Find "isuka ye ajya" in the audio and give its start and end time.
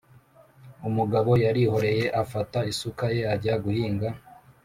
2.71-3.55